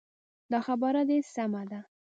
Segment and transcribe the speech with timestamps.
[0.51, 1.79] دا خبره دې سمه ده.